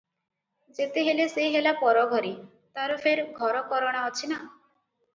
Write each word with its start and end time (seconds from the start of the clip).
ଯେତେ 0.77 1.03
ହେଲେ 1.07 1.27
ସେ 1.33 1.45
ହେଲା 1.57 1.75
ପରଘରୀ, 1.83 2.33
ତାର 2.79 2.99
ଫେର 3.07 3.29
ଘରକରଣା 3.39 4.07
ଅଛି 4.11 4.35
ନା? 4.37 4.45